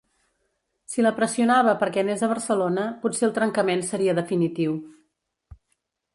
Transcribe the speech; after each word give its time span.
Si 0.93 1.03
la 1.05 1.11
pressionava 1.19 1.75
perquè 1.83 2.01
anés 2.05 2.23
a 2.25 2.31
Barcelona 2.31 2.87
potser 3.05 3.29
el 3.29 3.37
trencament 3.37 3.85
seria 3.93 4.19
definitiu. 4.23 4.77